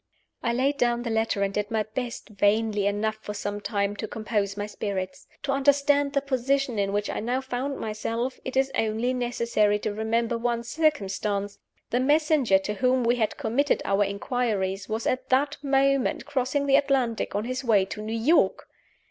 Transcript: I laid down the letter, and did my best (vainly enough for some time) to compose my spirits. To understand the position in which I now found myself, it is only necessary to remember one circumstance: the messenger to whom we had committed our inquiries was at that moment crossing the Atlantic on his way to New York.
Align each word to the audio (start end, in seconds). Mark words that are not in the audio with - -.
I 0.41 0.51
laid 0.51 0.77
down 0.77 1.03
the 1.03 1.11
letter, 1.11 1.43
and 1.43 1.53
did 1.53 1.69
my 1.69 1.83
best 1.83 2.29
(vainly 2.29 2.87
enough 2.87 3.17
for 3.21 3.35
some 3.35 3.61
time) 3.61 3.95
to 3.97 4.07
compose 4.07 4.57
my 4.57 4.65
spirits. 4.65 5.27
To 5.43 5.51
understand 5.51 6.13
the 6.13 6.23
position 6.23 6.79
in 6.79 6.91
which 6.91 7.07
I 7.07 7.19
now 7.19 7.39
found 7.39 7.77
myself, 7.77 8.39
it 8.43 8.57
is 8.57 8.71
only 8.73 9.13
necessary 9.13 9.77
to 9.77 9.93
remember 9.93 10.39
one 10.39 10.63
circumstance: 10.63 11.59
the 11.91 11.99
messenger 11.99 12.57
to 12.57 12.73
whom 12.73 13.03
we 13.03 13.17
had 13.17 13.37
committed 13.37 13.83
our 13.85 14.03
inquiries 14.03 14.89
was 14.89 15.05
at 15.05 15.29
that 15.29 15.57
moment 15.61 16.25
crossing 16.25 16.65
the 16.65 16.77
Atlantic 16.77 17.35
on 17.35 17.43
his 17.45 17.63
way 17.63 17.85
to 17.85 18.01
New 18.01 18.17
York. 18.17 18.67